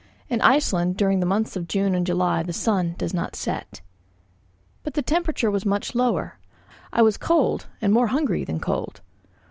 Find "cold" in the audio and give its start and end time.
7.17-7.67, 8.59-9.01